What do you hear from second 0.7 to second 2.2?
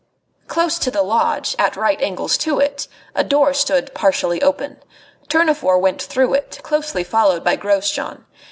to the lodge, at right